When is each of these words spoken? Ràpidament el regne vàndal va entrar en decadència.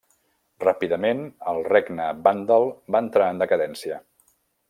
Ràpidament 0.63 1.19
el 1.51 1.59
regne 1.67 2.07
vàndal 2.29 2.67
va 2.95 3.03
entrar 3.09 3.31
en 3.35 3.43
decadència. 3.45 4.01